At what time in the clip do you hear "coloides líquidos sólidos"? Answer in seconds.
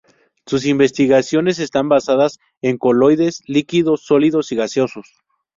2.79-4.51